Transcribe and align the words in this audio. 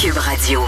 Cube 0.00 0.16
Radio. 0.16 0.62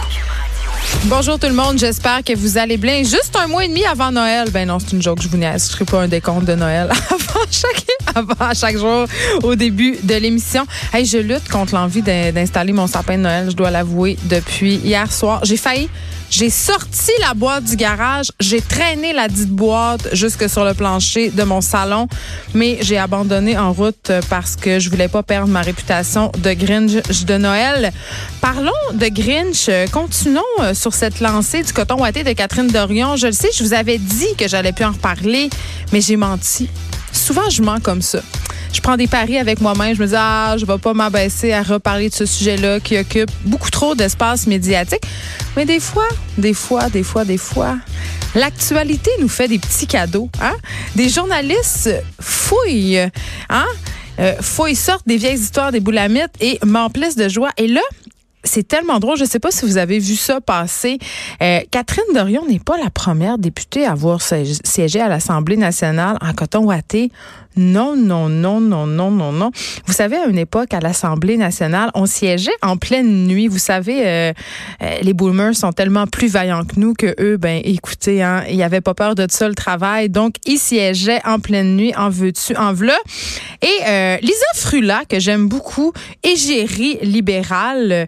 Bonjour 1.05 1.39
tout 1.39 1.47
le 1.47 1.53
monde, 1.53 1.79
j'espère 1.79 2.25
que 2.25 2.37
vous 2.37 2.59
allez 2.59 2.77
bien. 2.77 3.04
Juste 3.04 3.37
un 3.41 3.46
mois 3.46 3.64
et 3.64 3.69
demi 3.69 3.85
avant 3.85 4.11
Noël. 4.11 4.51
Ben 4.51 4.67
non, 4.67 4.80
c'est 4.80 4.91
une 4.91 5.01
joke, 5.01 5.22
je 5.22 5.29
vous 5.29 5.37
niaise. 5.37 5.69
Je 5.69 5.72
ferai 5.77 5.85
pas 5.85 6.01
un 6.01 6.09
décompte 6.09 6.46
de 6.46 6.54
Noël 6.56 6.91
avant 7.11 7.39
chaque, 7.51 7.87
avant 8.15 8.55
chaque 8.55 8.77
jour 8.77 9.07
au 9.43 9.55
début 9.55 9.97
de 10.03 10.15
l'émission. 10.15 10.67
Je 10.95 11.19
lutte 11.19 11.49
contre 11.49 11.75
l'envie 11.75 12.03
d'installer 12.03 12.73
mon 12.73 12.87
sapin 12.87 13.17
de 13.17 13.23
Noël, 13.23 13.51
je 13.51 13.57
dois 13.57 13.71
l'avouer, 13.71 14.17
depuis 14.25 14.77
hier 14.77 15.12
soir. 15.12 15.41
J'ai 15.45 15.57
failli 15.57 15.89
j'ai 16.30 16.48
sorti 16.48 17.11
la 17.21 17.34
boîte 17.34 17.65
du 17.65 17.75
garage, 17.75 18.29
j'ai 18.39 18.61
traîné 18.61 19.12
la 19.12 19.27
dite 19.27 19.51
boîte 19.51 20.15
jusque 20.15 20.48
sur 20.48 20.65
le 20.65 20.75
plancher 20.75 21.30
de 21.30 21.43
mon 21.43 21.61
salon, 21.61 22.07
mais 22.55 22.79
j'ai 22.83 22.98
abandonné 22.98 23.59
en 23.59 23.73
route 23.73 24.12
parce 24.30 24.55
que 24.55 24.79
je 24.79 24.91
voulais 24.91 25.09
pas 25.09 25.25
perdre 25.25 25.48
ma 25.48 25.61
réputation 25.61 26.30
de 26.39 26.53
Grinch 26.53 27.25
de 27.25 27.37
Noël. 27.37 27.93
Parlons 28.41 28.71
de 28.93 29.09
Grinch. 29.09 29.69
Continuons 29.91 30.43
euh, 30.60 30.73
sur 30.73 30.95
cette 30.95 31.19
lancée 31.19 31.65
du 31.65 31.73
coton 31.73 32.01
ouaté 32.01 32.23
de 32.23 32.32
Catherine 32.32 32.69
Dorion. 32.69 33.16
Je 33.16 33.27
le 33.27 33.32
sais, 33.32 33.48
je 33.52 33.65
vous 33.65 33.74
avais 33.74 33.98
dit 33.98 34.37
que 34.38 34.46
j'allais 34.46 34.73
plus 34.73 34.85
en 34.85 34.93
reparler, 34.93 35.51
mais 35.93 36.01
j'ai 36.01 36.16
menti. 36.16 36.69
Souvent, 37.12 37.48
je 37.50 37.62
mens 37.62 37.80
comme 37.80 38.02
ça 38.02 38.20
je 38.73 38.80
prends 38.80 38.96
des 38.96 39.06
paris 39.06 39.38
avec 39.38 39.60
moi-même. 39.60 39.95
Je 39.95 40.01
me 40.01 40.06
dis, 40.06 40.14
ah, 40.16 40.56
je 40.59 40.64
vais 40.64 40.78
pas 40.78 40.95
m'abaisser 40.95 41.52
à 41.52 41.62
reparler 41.62 42.09
de 42.09 42.14
ce 42.14 42.27
sujet-là 42.27 42.80
qui 42.80 42.96
occupe 42.96 43.30
beaucoup 43.45 43.70
trop 43.70 43.95
d'espace 43.95 44.46
médiatique. 44.46 45.02
Mais 45.56 45.65
des 45.65 45.80
fois, 45.80 46.09
des 46.38 46.54
fois, 46.54 46.88
des 46.88 47.02
fois, 47.02 47.24
des 47.24 47.38
fois, 47.38 47.77
l'actualité 48.34 49.10
nous 49.20 49.28
fait 49.28 49.48
des 49.48 49.59
petits 49.59 49.87
cadeaux. 49.87 50.30
Hein? 50.41 50.54
Des 50.95 51.09
journalistes 51.09 51.91
fouillent, 52.20 53.01
hein? 53.48 53.66
Euh, 54.18 54.34
fouillent, 54.40 54.77
sortent 54.77 55.06
des 55.06 55.16
vieilles 55.16 55.38
histoires 55.38 55.73
des 55.73 55.80
boulamites 55.80 56.32
et 56.40 56.59
m'emplissent 56.65 57.16
de 57.16 57.29
joie. 57.29 57.51
Et 57.56 57.66
là, 57.66 57.80
c'est 58.45 58.67
tellement 58.67 58.99
drôle. 58.99 59.17
Je 59.17 59.25
ne 59.25 59.29
sais 59.29 59.39
pas 59.39 59.51
si 59.51 59.65
vous 59.65 59.77
avez 59.77 59.99
vu 59.99 60.17
ça 60.17 60.41
passer. 60.41 60.99
Euh, 61.43 61.61
Catherine 61.71 62.05
Dorion 62.15 62.47
n'est 62.47 62.59
pas 62.59 62.79
la 62.79 62.91
première 62.91 63.38
députée 63.38 63.85
à 63.85 63.93
avoir 63.93 64.20
siégé 64.22 65.00
à 65.00 65.08
l'Assemblée 65.08 65.56
nationale 65.56 66.16
en 66.20 66.32
coton 66.32 66.64
ouaté. 66.64 67.10
Non, 67.56 67.96
non, 67.96 68.28
non, 68.28 68.60
non, 68.60 68.86
non, 68.86 69.10
non, 69.10 69.32
non. 69.32 69.50
Vous 69.86 69.92
savez, 69.92 70.16
à 70.16 70.26
une 70.26 70.38
époque, 70.38 70.72
à 70.72 70.80
l'Assemblée 70.80 71.36
nationale, 71.36 71.90
on 71.94 72.06
siégeait 72.06 72.54
en 72.62 72.76
pleine 72.76 73.26
nuit. 73.26 73.48
Vous 73.48 73.58
savez, 73.58 74.06
euh, 74.06 74.32
euh, 74.82 74.98
les 75.02 75.12
boomers 75.12 75.54
sont 75.54 75.72
tellement 75.72 76.06
plus 76.06 76.28
vaillants 76.28 76.64
que 76.64 76.78
nous 76.78 76.94
que 76.94 77.14
eux, 77.20 77.36
ben, 77.36 77.60
écoutez, 77.64 78.22
hein, 78.22 78.44
ils 78.48 78.58
n'avaient 78.58 78.80
pas 78.80 78.94
peur 78.94 79.14
de 79.14 79.26
ça 79.28 79.48
le 79.48 79.54
travail. 79.54 80.08
Donc, 80.08 80.36
ils 80.46 80.58
siégeaient 80.58 81.20
en 81.24 81.40
pleine 81.40 81.76
nuit, 81.76 81.92
en 81.96 82.08
veux-tu, 82.08 82.54
en 82.56 82.72
v'là. 82.72 82.96
Et 83.62 83.88
euh, 83.88 84.16
Lisa 84.22 84.46
Frula, 84.54 85.02
que 85.08 85.18
j'aime 85.18 85.48
beaucoup, 85.48 85.92
égérie 86.22 86.98
libérale, 87.02 88.06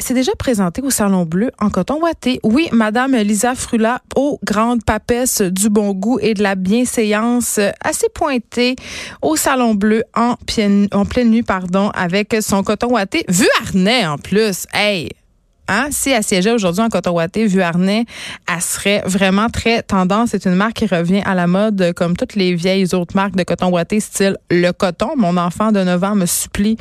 s'est 0.00 0.14
déjà 0.14 0.32
présentée 0.36 0.82
au 0.82 0.90
Salon 0.90 1.24
Bleu 1.24 1.50
en 1.60 1.70
coton 1.70 2.00
ouaté. 2.00 2.40
Oui, 2.42 2.68
Madame 2.72 3.16
Lisa 3.16 3.54
Frula, 3.54 4.00
aux 4.16 4.38
grandes 4.44 4.84
papesses 4.84 5.42
du 5.42 5.68
bon 5.68 5.92
goût 5.92 6.18
et 6.20 6.34
de 6.34 6.42
la 6.42 6.54
bienséance 6.54 7.60
assez 7.82 8.08
pointée 8.14 8.67
au 9.22 9.36
Salon 9.36 9.74
Bleu 9.74 10.04
en 10.14 10.36
pleine, 10.46 10.88
nuit, 11.30 11.42
pardon, 11.42 11.90
avec 11.94 12.36
son 12.40 12.62
coton 12.62 12.92
ouaté, 12.92 13.24
vu 13.28 13.46
harnais 13.60 14.06
en 14.06 14.18
plus. 14.18 14.66
Hey, 14.72 15.10
Si 15.90 16.10
elle 16.10 16.22
siégeait 16.22 16.52
aujourd'hui 16.52 16.82
en 16.82 16.88
coton 16.88 17.12
ouaté, 17.12 17.46
vu 17.46 17.62
harnais, 17.62 18.04
elle 18.52 18.60
serait 18.60 19.02
vraiment 19.06 19.48
très 19.48 19.82
tendance. 19.82 20.30
C'est 20.30 20.46
une 20.46 20.54
marque 20.54 20.74
qui 20.74 20.86
revient 20.86 21.22
à 21.24 21.34
la 21.34 21.46
mode, 21.46 21.92
comme 21.94 22.16
toutes 22.16 22.34
les 22.34 22.54
vieilles 22.54 22.94
autres 22.94 23.14
marques 23.14 23.36
de 23.36 23.42
coton 23.42 23.68
ouaté, 23.70 24.00
style 24.00 24.36
le 24.50 24.70
coton. 24.72 25.10
Mon 25.16 25.36
enfant 25.36 25.72
de 25.72 25.82
9 25.82 26.04
ans 26.04 26.14
me 26.14 26.26
supplie 26.26 26.76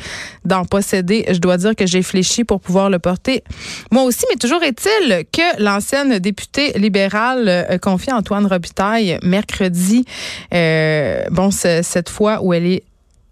d'en 0.46 0.66
posséder. 0.66 1.26
Je 1.30 1.40
dois 1.40 1.58
dire 1.58 1.76
que 1.76 1.86
j'ai 1.86 2.02
fléchi 2.02 2.44
pour 2.44 2.60
pouvoir 2.60 2.90
le 2.90 3.00
porter. 3.00 3.44
Moi 3.92 4.04
aussi, 4.04 4.26
mais 4.30 4.38
toujours 4.38 4.64
est-il 4.64 5.26
que 5.32 5.62
l'ancienne 5.62 6.20
députée 6.20 6.74
libérale 6.74 7.48
euh, 7.48 7.78
confie 7.78 8.12
Antoine 8.12 8.46
Robitaille 8.46 9.20
mercredi, 9.24 10.06
euh, 10.54 11.24
bon, 11.32 11.52
cette 11.52 12.10
fois 12.10 12.40
où 12.42 12.54
elle 12.54 12.66
est 12.66 12.84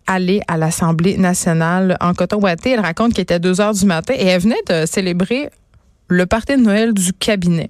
aller 0.07 0.41
à 0.47 0.57
l'Assemblée 0.57 1.17
nationale 1.17 1.97
en 2.01 2.13
coton 2.13 2.37
ouaté. 2.37 2.71
Elle 2.71 2.79
raconte 2.79 3.13
qu'il 3.13 3.21
était 3.21 3.39
2 3.39 3.61
heures 3.61 3.73
du 3.73 3.85
matin 3.85 4.13
et 4.17 4.25
elle 4.25 4.41
venait 4.41 4.61
de 4.67 4.85
célébrer 4.85 5.49
le 6.07 6.25
party 6.25 6.57
de 6.57 6.61
Noël 6.61 6.93
du 6.93 7.13
cabinet. 7.13 7.67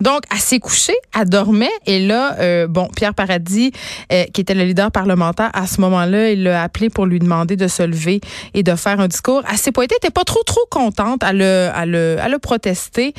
Donc, 0.00 0.22
elle 0.32 0.38
s'est 0.38 0.58
couchée, 0.58 0.96
elle 1.18 1.28
dormait, 1.28 1.70
et 1.86 2.04
là, 2.04 2.36
euh, 2.40 2.66
bon, 2.66 2.88
Pierre 2.94 3.14
Paradis, 3.14 3.72
euh, 4.12 4.24
qui 4.32 4.40
était 4.40 4.54
le 4.54 4.64
leader 4.64 4.90
parlementaire 4.90 5.50
à 5.54 5.66
ce 5.66 5.80
moment-là, 5.80 6.30
il 6.30 6.42
l'a 6.42 6.62
appelé 6.62 6.90
pour 6.90 7.06
lui 7.06 7.18
demander 7.18 7.56
de 7.56 7.68
se 7.68 7.82
lever 7.82 8.20
et 8.54 8.62
de 8.62 8.74
faire 8.74 9.00
un 9.00 9.08
discours. 9.08 9.42
Elle 9.50 9.58
s'est 9.58 9.72
pointée, 9.72 9.94
elle 9.94 10.08
était 10.08 10.12
pas 10.12 10.24
trop, 10.24 10.42
trop 10.42 10.66
contente, 10.70 11.22
elle 11.28 11.42
a, 11.42 11.82
elle 11.82 11.94
a, 11.94 12.24
elle 12.24 12.34
a 12.34 12.38
protesté. 12.38 13.14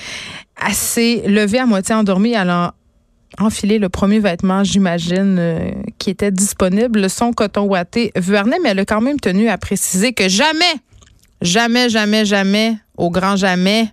Elle 0.66 0.74
s'est 0.74 1.24
levée 1.28 1.60
à 1.60 1.66
moitié 1.66 1.96
endormie, 1.96 2.34
elle 2.34 2.50
a 2.50 2.74
enfiler 3.40 3.80
le 3.80 3.90
premier 3.90 4.20
vêtement, 4.20 4.64
j'imagine, 4.64 5.38
euh, 5.40 5.72
qui 6.00 6.10
était 6.10 6.32
disponible, 6.32 7.10
son 7.10 7.34
coton 7.34 7.64
ouaté 7.64 8.12
Vuarnet, 8.16 8.58
mais 8.62 8.70
elle 8.70 8.80
a 8.80 8.86
quand 8.86 9.02
même 9.02 9.20
tenu 9.20 9.50
à 9.50 9.58
préciser 9.58 10.14
que 10.14 10.28
jamais, 10.28 10.64
jamais, 11.42 11.90
jamais, 11.90 12.26
jamais, 12.26 12.78
au 12.98 13.10
grand 13.10 13.36
jamais, 13.36 13.90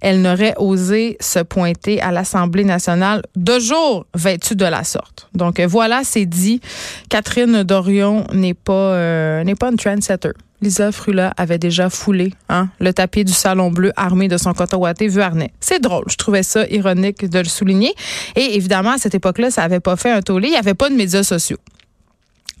elle 0.00 0.20
n'aurait 0.20 0.54
osé 0.58 1.16
se 1.20 1.38
pointer 1.38 2.00
à 2.02 2.12
l'Assemblée 2.12 2.64
nationale 2.64 3.22
de 3.36 3.58
jour 3.58 4.04
vêtue 4.14 4.54
de 4.54 4.66
la 4.66 4.84
sorte. 4.84 5.30
Donc 5.34 5.58
voilà, 5.60 6.02
c'est 6.04 6.26
dit. 6.26 6.60
Catherine 7.08 7.62
Dorion 7.62 8.26
n'est 8.32 8.52
pas 8.52 8.72
euh, 8.72 9.44
n'est 9.44 9.54
pas 9.54 9.70
une 9.70 9.78
trendsetter. 9.78 10.32
Lisa 10.60 10.92
Frula 10.92 11.34
avait 11.36 11.58
déjà 11.58 11.90
foulé 11.90 12.32
hein, 12.48 12.68
le 12.80 12.92
tapis 12.92 13.24
du 13.24 13.32
Salon 13.32 13.70
Bleu 13.70 13.92
armé 13.96 14.28
de 14.28 14.36
son 14.38 14.54
coton 14.54 14.78
ouaté 14.78 15.08
Vuarnet. 15.08 15.52
C'est 15.60 15.80
drôle, 15.80 16.04
je 16.08 16.16
trouvais 16.16 16.42
ça 16.42 16.66
ironique 16.68 17.28
de 17.28 17.38
le 17.38 17.44
souligner. 17.44 17.92
Et 18.36 18.56
évidemment, 18.56 18.92
à 18.92 18.98
cette 18.98 19.14
époque-là, 19.14 19.50
ça 19.50 19.62
avait 19.62 19.80
pas 19.80 19.96
fait 19.96 20.10
un 20.10 20.22
tollé, 20.22 20.48
il 20.48 20.52
n'y 20.52 20.56
avait 20.56 20.74
pas 20.74 20.88
de 20.88 20.94
médias 20.94 21.22
sociaux. 21.22 21.58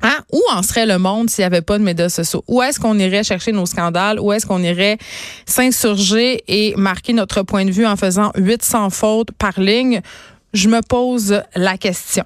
Hein? 0.02 0.18
Où 0.32 0.42
en 0.52 0.62
serait 0.62 0.84
le 0.84 0.98
monde 0.98 1.30
s'il 1.30 1.42
n'y 1.42 1.46
avait 1.46 1.62
pas 1.62 1.78
de 1.78 1.84
médias 1.84 2.10
sociaux? 2.10 2.44
Où 2.46 2.60
est-ce 2.62 2.78
qu'on 2.78 2.98
irait 2.98 3.24
chercher 3.24 3.52
nos 3.52 3.64
scandales? 3.64 4.20
Où 4.20 4.32
est-ce 4.32 4.44
qu'on 4.44 4.62
irait 4.62 4.98
s'insurger 5.46 6.44
et 6.46 6.74
marquer 6.76 7.14
notre 7.14 7.42
point 7.42 7.64
de 7.64 7.70
vue 7.70 7.86
en 7.86 7.96
faisant 7.96 8.30
800 8.36 8.90
fautes 8.90 9.32
par 9.32 9.58
ligne? 9.58 10.02
Je 10.52 10.68
me 10.68 10.82
pose 10.82 11.42
la 11.56 11.78
question. 11.78 12.24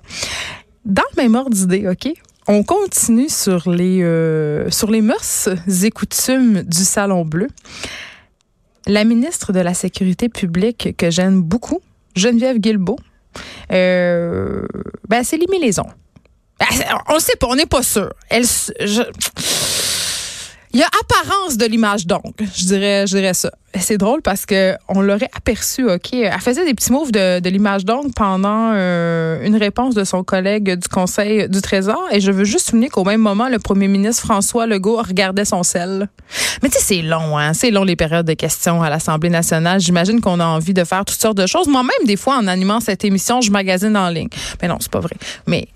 Dans 0.85 1.05
le 1.17 1.23
même 1.23 1.35
ordre 1.37 1.55
d'idée, 1.55 1.87
OK? 1.89 2.13
On 2.51 2.63
continue 2.63 3.29
sur 3.29 3.69
les, 3.69 4.03
euh, 4.03 4.71
sur 4.71 4.91
les 4.91 5.03
mœurs 5.03 5.51
et 5.67 5.91
coutumes 5.91 6.63
du 6.63 6.79
Salon 6.79 7.27
Bleu. 7.27 7.49
La 8.87 9.05
ministre 9.05 9.53
de 9.53 9.61
la 9.61 9.75
Sécurité 9.75 10.31
publique 10.31 10.97
que 10.97 11.11
j'aime 11.11 11.43
beaucoup, 11.43 11.83
Geneviève 12.17 12.57
Guilbeault, 12.57 12.99
euh, 13.71 14.67
ben, 15.07 15.25
c'est 15.25 15.37
les. 15.37 15.93
On 17.11 17.15
ne 17.17 17.21
sait 17.21 17.37
pas, 17.37 17.49
on 17.49 17.55
n'est 17.55 17.67
pas 17.67 17.83
sûr. 17.83 18.15
Elle, 18.31 18.47
il 20.73 20.81
y 20.81 20.83
a 20.83 20.87
apparence 20.87 21.57
de 21.57 21.67
l'image 21.67 22.07
donc, 22.07 22.35
je 22.41 22.67
dirais, 22.67 23.07
je 23.07 23.17
dirais 23.17 23.35
ça. 23.35 23.51
C'est 23.79 23.99
drôle 23.99 24.23
parce 24.23 24.47
que 24.47 24.75
on 24.89 25.03
l'aurait 25.03 25.29
aperçu, 25.37 25.89
ok. 25.89 26.15
Elle 26.15 26.41
faisait 26.41 26.65
des 26.65 26.75
petits 26.75 26.91
moves 26.91 27.13
de, 27.13 27.47
l'image 27.49 27.85
donc 27.85 28.15
pendant 28.15 28.73
euh, 28.75 29.45
une 29.45 29.57
réponse 29.57 29.95
de 29.95 30.05
son 30.05 30.25
collègue 30.25 30.75
du 30.75 30.89
Conseil 30.89 31.49
du 31.49 31.61
Trésor. 31.61 32.03
Et 32.11 32.21
je 32.21 32.33
veux 32.33 32.45
juste 32.45 32.71
souligner 32.71 32.89
qu'au 32.89 33.05
même 33.05 33.21
moment, 33.21 33.49
le 33.49 33.59
premier 33.59 33.87
ministre 33.87 34.25
François 34.25 34.67
Legault 34.67 34.97
regardait 34.97 35.45
son 35.45 35.63
sel. 35.63 36.09
Mais 36.63 36.71
tu 36.71 36.79
sais, 36.79 36.85
c'est 36.97 37.03
long, 37.03 37.39
hein. 37.39 37.53
C'est 37.53 37.71
long 37.71 37.85
les 37.85 37.97
périodes 37.97 38.27
de 38.27 38.33
questions 38.33 38.83
à 38.83 38.89
l'Assemblée 38.89 39.31
nationale. 39.31 39.81
J'imagine 39.81 40.21
qu'on 40.21 40.41
a 40.41 40.47
envie 40.47 40.75
de 40.75 40.85
faire 40.85 41.05
toutes 41.05 41.21
sortes 41.21 41.39
de 41.39 41.47
choses. 41.47 41.69
Moi-même, 41.69 42.07
des 42.07 42.17
fois, 42.17 42.39
en 42.39 42.47
animant 42.47 42.81
cette 42.81 43.05
émission, 43.05 43.43
je 43.43 43.51
magasine 43.51 43.97
en 43.97 44.09
ligne. 44.09 44.29
Mais 44.63 44.69
non, 44.69 44.79
c'est 44.81 44.91
pas 44.91 45.01
vrai. 45.01 45.17
Mais 45.47 45.69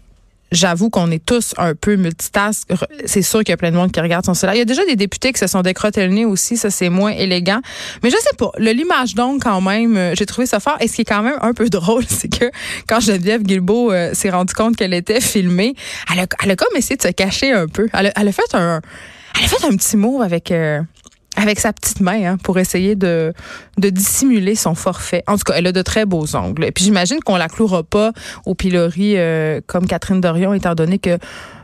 j'avoue 0.53 0.91
qu'on 0.91 1.11
est 1.11 1.25
tous 1.25 1.55
un 1.59 1.75
peu 1.75 1.97
multitask. 1.97 2.69
C'est 3.07 3.23
sûr 3.23 3.41
qu'il 3.41 3.51
y 3.51 3.53
a 3.53 3.57
plein 3.57 3.71
de 3.71 3.77
monde 3.77 3.91
qui 3.91 4.01
regarde 4.01 4.25
son 4.25 4.35
cellulaire. 4.35 4.57
Il 4.57 4.59
y 4.59 4.63
a 4.63 4.67
déjà 4.67 4.85
des 4.85 4.97
députés 4.97 5.33
qui 5.33 5.41
se 5.41 5.47
sont 5.47 5.63
décrotés 5.63 6.07
le 6.07 6.13
nez 6.13 6.25
aussi. 6.25 6.57
Ça, 6.57 6.71
c'est 6.71 6.89
moins 6.89 7.11
élégant. 7.11 7.61
Mais 8.03 8.11
je 8.11 8.17
sais 8.17 8.37
pas. 8.37 8.53
Le 8.59 8.72
l'image 8.72 9.15
donc, 9.15 9.43
quand 9.43 9.60
même, 9.60 9.97
euh, 9.97 10.15
j'ai 10.15 10.27
trouvé 10.27 10.47
ça 10.47 10.60
fort. 10.60 10.77
Et 10.81 10.89
ce 10.89 10.95
qui 10.95 11.01
est 11.03 11.07
quand 11.07 11.22
même 11.22 11.39
un 11.41 11.53
peu 11.53 11.69
drôle, 11.71 12.04
c'est 12.09 12.28
que 12.28 12.51
quand 12.87 13.01
Geneviève 13.01 13.43
Guilbeault 13.43 13.93
euh, 13.93 14.15
s'est 14.15 14.31
rendue 14.31 14.54
compte 14.54 14.77
qu'elle 14.77 14.95
était 14.95 15.21
filmée, 15.21 15.75
elle 16.13 16.21
a, 16.21 16.27
elle 16.43 16.51
a 16.51 16.57
comme 16.57 16.77
essayé 16.77 16.97
de 16.97 17.03
se 17.03 17.09
cacher 17.09 17.53
un 17.53 17.66
peu. 17.66 17.89
Elle 17.93 18.07
a, 18.07 18.13
elle 18.16 18.28
a 18.28 18.33
fait 18.33 18.55
un, 18.55 18.81
elle 19.39 19.45
a 19.45 19.48
fait 19.48 19.65
un 19.66 19.77
petit 19.77 19.97
mot 19.97 20.22
avec, 20.22 20.51
euh, 20.51 20.81
avec 21.37 21.61
sa 21.61 21.73
petite 21.73 22.01
main 22.01 22.33
hein, 22.33 22.37
pour 22.43 22.59
essayer 22.59 22.95
de, 22.95 23.33
de 23.79 23.89
dissimuler 23.89 24.55
son 24.55 24.75
forfait. 24.75 25.25
En 25.27 25.37
tout 25.37 25.45
cas, 25.45 25.55
elle 25.57 25.67
a 25.67 25.73
de 25.73 25.83
très 25.83 26.05
beaux 26.05 26.37
ongles. 26.37 26.65
Et 26.65 26.73
puis 26.73 26.84
j'imagine 26.84 27.21
qu'on 27.21 27.37
la 27.37 27.49
clouera 27.49 27.83
pas 27.83 28.13
au 28.45 28.55
pilori 28.55 29.15
euh, 29.17 29.61
comme 29.67 29.87
Catherine 29.87 30.21
Dorion, 30.21 30.53
étant 30.53 30.75
donné 30.75 30.99
que 30.99 31.17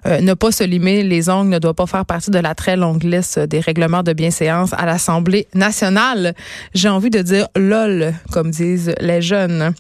euh, 0.07 0.21
ne 0.21 0.33
pas 0.33 0.53
se 0.53 0.65
limer 0.65 1.03
les 1.03 1.29
ongles 1.29 1.51
ne 1.51 1.59
doit 1.59 1.75
pas 1.75 1.87
faire 1.87 2.07
partie 2.07 2.31
de 2.31 2.39
la 2.39 2.55
très 2.55 2.77
longue 2.77 3.03
liste 3.03 3.39
des 3.39 3.61
règlements 3.61 4.03
de 4.03 4.15
bienséance 4.15 4.73
à 4.73 4.87
l'Assemblée 4.87 5.49
nationale. 5.55 6.35
J'ai 6.73 6.89
envie 6.89 7.11
de 7.11 7.21
dire 7.21 7.49
lol, 7.55 8.15
comme 8.33 8.51
disent 8.51 8.95
les 9.01 9.21
jeunes. 9.21 9.75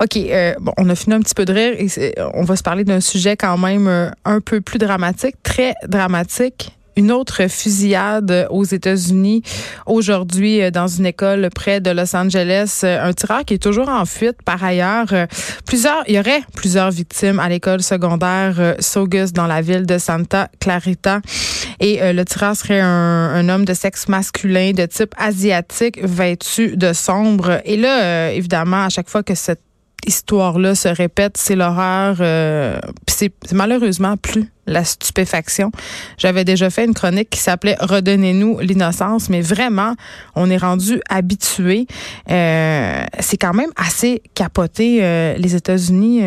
OK, 0.00 0.16
euh, 0.16 0.54
bon, 0.60 0.72
on 0.76 0.88
a 0.88 0.94
fini 0.94 1.16
un 1.16 1.20
petit 1.20 1.34
peu 1.34 1.44
de 1.44 1.52
rire 1.52 1.74
et 1.76 2.14
on 2.34 2.44
va 2.44 2.54
se 2.54 2.62
parler 2.62 2.84
d'un 2.84 3.00
sujet 3.00 3.36
quand 3.36 3.58
même 3.58 4.12
un 4.24 4.40
peu 4.40 4.60
plus 4.60 4.78
dramatique, 4.78 5.36
très 5.42 5.74
dramatique 5.88 6.70
une 6.96 7.12
autre 7.12 7.48
fusillade 7.48 8.46
aux 8.50 8.64
États-Unis 8.64 9.42
aujourd'hui 9.86 10.62
euh, 10.62 10.70
dans 10.70 10.86
une 10.86 11.06
école 11.06 11.48
près 11.54 11.80
de 11.80 11.90
Los 11.90 12.14
Angeles. 12.16 12.82
Un 12.84 13.12
tireur 13.12 13.44
qui 13.44 13.54
est 13.54 13.62
toujours 13.62 13.88
en 13.88 14.04
fuite. 14.04 14.42
Par 14.44 14.62
ailleurs, 14.62 15.06
plusieurs, 15.66 16.02
il 16.08 16.14
y 16.14 16.18
aurait 16.18 16.42
plusieurs 16.54 16.90
victimes 16.90 17.38
à 17.38 17.48
l'école 17.48 17.82
secondaire 17.82 18.76
Saugus 18.78 19.32
dans 19.32 19.46
la 19.46 19.60
ville 19.60 19.86
de 19.86 19.98
Santa 19.98 20.48
Clarita. 20.60 21.20
Et 21.80 22.12
le 22.12 22.24
tireur 22.24 22.56
serait 22.56 22.80
un, 22.80 23.48
homme 23.48 23.64
de 23.64 23.74
sexe 23.74 24.08
masculin 24.08 24.72
de 24.72 24.86
type 24.86 25.14
asiatique 25.18 26.02
vêtu 26.02 26.76
de 26.76 26.92
sombre. 26.92 27.60
Et 27.64 27.76
là, 27.76 28.32
évidemment, 28.32 28.84
à 28.84 28.88
chaque 28.88 29.08
fois 29.08 29.22
que 29.22 29.34
cette 29.34 29.60
histoire-là 30.06 30.74
se 30.74 30.88
répète, 30.88 31.36
c'est 31.36 31.56
l'horreur. 31.56 32.16
Euh, 32.20 32.78
c'est 33.06 33.32
malheureusement 33.52 34.16
plus 34.16 34.50
la 34.66 34.84
stupéfaction. 34.84 35.70
J'avais 36.18 36.44
déjà 36.44 36.70
fait 36.70 36.84
une 36.84 36.94
chronique 36.94 37.30
qui 37.30 37.40
s'appelait 37.40 37.76
Redonnez-nous 37.80 38.60
l'innocence, 38.60 39.28
mais 39.28 39.40
vraiment, 39.40 39.94
on 40.34 40.50
est 40.50 40.56
rendu 40.56 41.00
habitué. 41.08 41.86
Euh, 42.30 43.04
c'est 43.20 43.36
quand 43.36 43.54
même 43.54 43.70
assez 43.76 44.22
capoté. 44.34 44.98
Euh, 45.02 45.36
les 45.36 45.54
États-Unis 45.54 46.22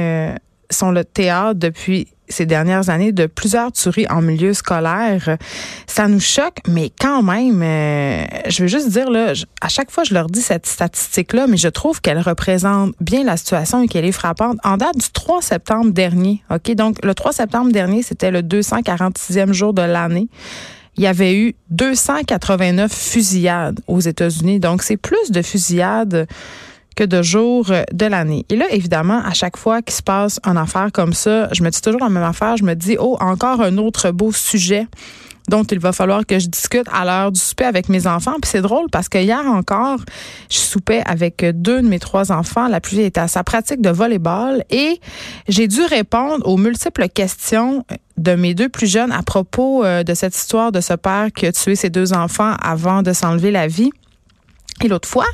sont 0.70 0.92
le 0.92 1.04
théâtre 1.04 1.60
depuis 1.60 2.08
ces 2.30 2.46
dernières 2.46 2.90
années 2.90 3.12
de 3.12 3.26
plusieurs 3.26 3.72
tueries 3.72 4.08
en 4.10 4.22
milieu 4.22 4.54
scolaire. 4.54 5.38
Ça 5.86 6.08
nous 6.08 6.20
choque, 6.20 6.58
mais 6.68 6.92
quand 7.00 7.24
même, 7.24 7.62
euh, 7.64 8.26
je 8.50 8.64
veux 8.64 8.68
juste 8.68 8.90
dire, 8.90 9.10
là, 9.10 9.34
à 9.62 9.70
chaque 9.70 9.92
fois, 9.92 10.04
je 10.04 10.14
leur 10.14 10.28
dis 10.28 10.42
cette 10.42 10.66
statistique-là, 10.66 11.48
mais 11.48 11.58
je 11.58 11.70
trouve 11.70 12.02
qu'elle 12.02 12.20
représente 12.20 12.94
bien 13.00 13.24
la 13.24 13.38
situation 13.38 13.82
et 13.82 13.88
qu'elle 13.88 14.06
est 14.06 14.12
frappante. 14.12 14.58
En 14.64 14.78
date 14.78 14.98
du 14.98 15.10
3 15.12 15.42
septembre 15.42 15.92
dernier, 15.92 16.44
OK? 16.52 16.74
Donc, 16.76 17.04
le 17.04 17.14
3 17.14 17.32
septembre 17.32 17.72
dernier, 17.72 18.04
c'était 18.04 18.32
le 18.32 18.42
246e 18.42 19.54
jour 19.54 19.74
de 19.74 19.84
l'année 19.84 20.28
il 20.98 21.04
y 21.04 21.08
avait 21.08 21.36
eu 21.36 21.56
289 21.70 22.92
fusillades 22.92 23.80
aux 23.86 24.00
États-Unis. 24.00 24.60
Donc, 24.60 24.82
c'est 24.82 24.98
plus 24.98 25.30
de 25.30 25.44
fusillades 25.44 26.28
que 26.98 27.04
de 27.04 27.22
jours 27.22 27.72
de 27.94 28.06
l'année. 28.08 28.46
Et 28.50 28.56
là, 28.56 28.66
évidemment, 28.72 29.22
à 29.24 29.34
chaque 29.34 29.56
fois 29.56 29.82
qu'il 29.84 29.96
se 29.96 30.02
passe 30.02 30.40
une 30.44 30.58
affaire 30.58 30.90
comme 30.92 31.14
ça, 31.14 31.48
je 31.54 31.62
me 31.64 31.70
dis 31.70 31.80
toujours 31.80 32.02
la 32.02 32.10
même 32.10 32.24
affaire. 32.24 32.58
Je 32.58 32.64
me 32.64 32.74
dis, 32.74 32.98
oh, 33.00 33.18
encore 33.20 33.62
un 33.62 33.78
autre 33.78 34.10
beau 34.10 34.32
sujet 34.32 34.88
dont 35.48 35.64
il 35.64 35.80
va 35.80 35.94
falloir 35.94 36.26
que 36.26 36.40
je 36.40 36.48
discute 36.48 36.88
à 36.92 37.06
l'heure 37.06 37.32
du 37.32 37.40
souper 37.40 37.66
avec 37.66 37.88
mes 37.88 38.06
enfants. 38.06 38.36
Puis 38.42 38.52
c'est 38.52 38.62
drôle 38.62 38.88
parce 38.92 39.08
que 39.08 39.18
hier 39.18 39.46
encore, 39.46 40.00
je 40.50 40.58
soupais 40.58 41.04
avec 41.06 41.46
deux 41.54 41.82
de 41.82 41.88
mes 41.88 42.00
trois 42.00 42.32
enfants. 42.32 42.68
La 42.68 42.80
vieille 42.80 43.06
était 43.06 43.22
à 43.22 43.28
sa 43.28 43.44
pratique 43.44 43.82
de 43.82 43.90
volleyball 43.90 44.64
et 44.70 45.00
j'ai 45.48 45.68
dû 45.68 45.82
répondre 45.84 46.46
aux 46.46 46.58
multiples 46.58 47.08
questions 47.08 47.86
de 48.18 48.34
mes 48.34 48.56
deux 48.56 48.70
plus 48.70 48.88
jeunes 48.88 49.12
à 49.12 49.22
propos 49.22 49.86
euh, 49.86 50.04
de 50.04 50.14
cette 50.14 50.36
histoire 50.36 50.72
de 50.72 50.82
ce 50.82 50.94
père 50.94 51.28
qui 51.34 51.46
a 51.46 51.52
tué 51.52 51.76
ses 51.76 51.90
deux 51.90 52.14
enfants 52.14 52.56
avant 52.62 53.04
de 53.04 53.14
s'enlever 53.14 53.52
la 53.52 53.68
vie. 53.68 53.92
Et 54.84 54.88
l'autre 54.88 55.08
fois, 55.08 55.26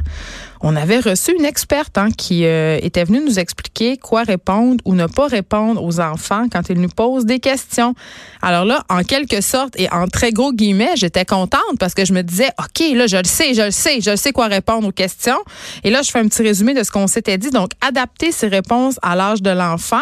on 0.63 0.77
avait 0.77 1.00
reçu 1.00 1.36
une 1.38 1.44
experte 1.44 1.98
hein, 1.98 2.07
qui 2.18 2.45
euh, 2.45 2.80
était 2.81 3.04
venue 3.04 3.19
nous 3.19 3.38
expliquer 3.38 3.98
quoi 3.98 4.24
répondre 4.24 4.81
ou 4.86 4.95
ne 4.95 5.07
pas 5.07 5.27
répondre 5.27 5.83
aux 5.83 6.00
enfants 6.00 6.45
quand 6.50 6.69
ils 6.69 6.80
nous 6.80 6.89
posent 6.89 7.25
des 7.25 7.39
questions. 7.39 7.94
Alors 8.42 8.63
là, 8.63 8.83
en 8.89 9.04
quelque 9.04 9.42
sorte 9.42 9.77
et 9.77 9.92
en 9.92 10.07
très 10.07 10.31
gros 10.31 10.54
guillemets, 10.54 10.94
j'étais 10.95 11.25
contente 11.25 11.62
parce 11.80 11.94
que 11.94 12.06
je 12.06 12.13
me 12.13 12.21
disais, 12.21 12.50
OK, 12.60 12.95
là, 12.95 13.07
je 13.07 13.18
le 13.18 13.25
sais, 13.25 13.54
je 13.54 13.63
le 13.63 13.71
sais, 13.71 14.00
je 14.00 14.12
le 14.12 14.15
sais 14.15 14.31
quoi 14.31 14.48
répondre 14.48 14.88
aux 14.88 14.92
questions. 14.94 15.38
Et 15.83 15.89
là, 15.89 16.01
je 16.01 16.12
fais 16.12 16.19
un 16.19 16.27
petit 16.27 16.44
résumé 16.44 16.74
de 16.74 16.83
ce 16.83 16.92
qu'on 16.92 17.07
s'était 17.07 17.38
dit. 17.38 17.50
Donc, 17.50 17.71
adapter 17.81 18.31
ses 18.31 18.48
réponses 18.48 18.95
à 19.01 19.18
l'âge 19.18 19.42
de 19.42 19.51
l'enfant. 19.51 20.01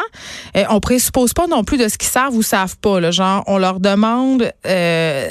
Euh, 0.56 0.64
on 0.70 0.80
présuppose 0.80 1.34
pas 1.34 1.48
non 1.48 1.64
plus 1.64 1.78
de 1.78 1.88
ce 1.88 1.98
qu'ils 1.98 2.10
savent 2.10 2.36
ou 2.36 2.44
savent 2.44 2.78
pas. 2.78 3.00
Là. 3.00 3.10
Genre, 3.10 3.44
on 3.48 3.58
leur 3.58 3.80
demande 3.80 4.52
euh, 4.68 5.28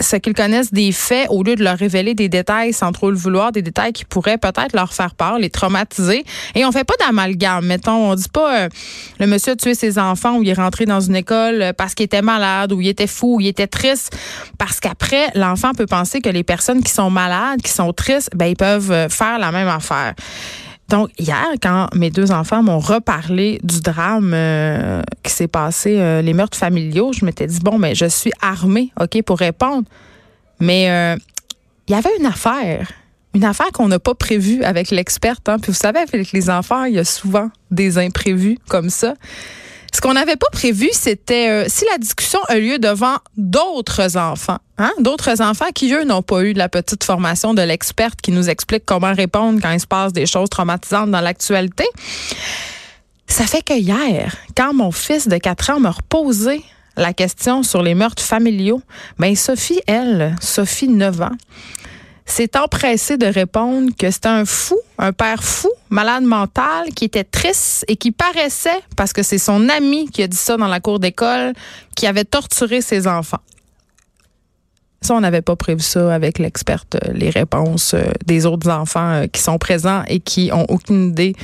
ce 0.00 0.16
qu'ils 0.16 0.34
connaissent 0.34 0.72
des 0.72 0.92
faits 0.92 1.26
au 1.28 1.42
lieu 1.42 1.54
de 1.54 1.64
leur 1.64 1.76
révéler 1.76 2.14
des 2.14 2.30
détails 2.30 2.72
sans 2.72 2.92
trop 2.92 3.10
le 3.10 3.16
vouloir, 3.16 3.52
des 3.52 3.62
détails 3.62 3.92
qui 3.92 4.06
pourraient 4.06 4.38
peut-être 4.38 4.69
leur 4.76 4.92
faire 4.92 5.14
peur, 5.14 5.38
les 5.38 5.50
traumatiser. 5.50 6.24
Et 6.54 6.64
on 6.64 6.72
fait 6.72 6.84
pas 6.84 6.94
d'amalgame. 6.98 7.66
Mettons, 7.66 8.10
on 8.10 8.14
dit 8.14 8.28
pas 8.32 8.64
euh, 8.64 8.68
le 9.18 9.26
monsieur 9.26 9.52
a 9.52 9.56
tué 9.56 9.74
ses 9.74 9.98
enfants 9.98 10.36
ou 10.36 10.42
il 10.42 10.48
est 10.48 10.54
rentré 10.54 10.86
dans 10.86 11.00
une 11.00 11.16
école 11.16 11.62
euh, 11.62 11.72
parce 11.72 11.94
qu'il 11.94 12.04
était 12.04 12.22
malade 12.22 12.72
ou 12.72 12.80
il 12.80 12.88
était 12.88 13.06
fou 13.06 13.36
ou 13.36 13.40
il 13.40 13.48
était 13.48 13.66
triste. 13.66 14.16
Parce 14.58 14.80
qu'après, 14.80 15.28
l'enfant 15.34 15.72
peut 15.72 15.86
penser 15.86 16.20
que 16.20 16.28
les 16.28 16.42
personnes 16.42 16.82
qui 16.82 16.92
sont 16.92 17.10
malades, 17.10 17.62
qui 17.62 17.72
sont 17.72 17.92
tristes, 17.92 18.30
ben 18.34 18.46
ils 18.46 18.56
peuvent 18.56 18.92
euh, 18.92 19.08
faire 19.08 19.38
la 19.38 19.52
même 19.52 19.68
affaire. 19.68 20.14
Donc, 20.88 21.10
hier, 21.18 21.46
quand 21.62 21.86
mes 21.94 22.10
deux 22.10 22.32
enfants 22.32 22.64
m'ont 22.64 22.80
reparlé 22.80 23.60
du 23.62 23.80
drame 23.80 24.34
qui 25.22 25.30
s'est 25.30 25.46
passé, 25.46 26.20
les 26.20 26.32
meurtres 26.32 26.58
familiaux, 26.58 27.12
je 27.12 27.24
m'étais 27.24 27.46
dit, 27.46 27.60
bon, 27.60 27.78
mais 27.78 27.94
je 27.94 28.06
suis 28.06 28.32
armée, 28.42 28.90
OK, 29.00 29.22
pour 29.22 29.38
répondre. 29.38 29.84
Mais 30.58 30.86
il 31.86 31.92
y 31.92 31.94
avait 31.94 32.10
une 32.18 32.26
affaire 32.26 32.88
une 33.34 33.44
affaire 33.44 33.70
qu'on 33.72 33.88
n'a 33.88 33.98
pas 33.98 34.14
prévue 34.14 34.62
avec 34.64 34.90
l'experte. 34.90 35.48
Hein. 35.48 35.58
Puis 35.58 35.72
vous 35.72 35.78
savez, 35.78 36.00
avec 36.00 36.32
les 36.32 36.50
enfants, 36.50 36.84
il 36.84 36.94
y 36.94 36.98
a 36.98 37.04
souvent 37.04 37.50
des 37.70 37.98
imprévus 37.98 38.58
comme 38.68 38.90
ça. 38.90 39.14
Ce 39.92 40.00
qu'on 40.00 40.14
n'avait 40.14 40.36
pas 40.36 40.48
prévu, 40.52 40.88
c'était 40.92 41.50
euh, 41.50 41.64
si 41.68 41.84
la 41.90 41.98
discussion 41.98 42.38
a 42.48 42.58
lieu 42.58 42.78
devant 42.78 43.16
d'autres 43.36 44.16
enfants, 44.16 44.58
hein, 44.78 44.92
d'autres 45.00 45.42
enfants 45.42 45.70
qui, 45.74 45.92
eux, 45.92 46.04
n'ont 46.04 46.22
pas 46.22 46.44
eu 46.44 46.54
de 46.54 46.58
la 46.58 46.68
petite 46.68 47.02
formation 47.02 47.54
de 47.54 47.62
l'experte 47.62 48.20
qui 48.20 48.30
nous 48.30 48.48
explique 48.48 48.84
comment 48.86 49.12
répondre 49.12 49.60
quand 49.60 49.72
il 49.72 49.80
se 49.80 49.88
passe 49.88 50.12
des 50.12 50.26
choses 50.26 50.48
traumatisantes 50.48 51.10
dans 51.10 51.20
l'actualité. 51.20 51.84
Ça 53.26 53.46
fait 53.46 53.62
que 53.62 53.74
hier, 53.74 54.36
quand 54.56 54.74
mon 54.74 54.92
fils 54.92 55.26
de 55.26 55.36
4 55.36 55.70
ans 55.70 55.80
m'a 55.80 55.90
reposé 55.90 56.62
la 56.96 57.12
question 57.12 57.62
sur 57.62 57.82
les 57.82 57.94
meurtres 57.94 58.22
familiaux, 58.22 58.82
ben 59.18 59.34
Sophie, 59.34 59.80
elle, 59.86 60.36
Sophie, 60.40 60.88
9 60.88 61.20
ans, 61.22 61.36
s'est 62.26 62.56
empressé 62.56 63.16
de 63.16 63.26
répondre 63.26 63.90
que 63.98 64.10
c'était 64.10 64.28
un 64.28 64.44
fou, 64.44 64.78
un 64.98 65.12
père 65.12 65.42
fou, 65.42 65.70
malade 65.88 66.24
mental, 66.24 66.90
qui 66.94 67.04
était 67.04 67.24
triste 67.24 67.84
et 67.88 67.96
qui 67.96 68.12
paraissait, 68.12 68.80
parce 68.96 69.12
que 69.12 69.22
c'est 69.22 69.38
son 69.38 69.68
ami 69.68 70.08
qui 70.08 70.22
a 70.22 70.26
dit 70.26 70.36
ça 70.36 70.56
dans 70.56 70.68
la 70.68 70.80
cour 70.80 71.00
d'école, 71.00 71.52
qui 71.96 72.06
avait 72.06 72.24
torturé 72.24 72.80
ses 72.80 73.06
enfants. 73.06 73.40
Ça, 75.02 75.14
on 75.14 75.20
n'avait 75.20 75.40
pas 75.40 75.56
prévu 75.56 75.80
ça 75.80 76.14
avec 76.14 76.38
l'experte, 76.38 76.96
euh, 76.96 77.12
les 77.14 77.30
réponses 77.30 77.94
euh, 77.94 78.02
des 78.26 78.44
autres 78.44 78.68
enfants 78.68 79.12
euh, 79.12 79.26
qui 79.28 79.40
sont 79.40 79.56
présents 79.56 80.02
et 80.08 80.20
qui 80.20 80.50
ont 80.52 80.66
aucune 80.68 81.10
idée 81.10 81.34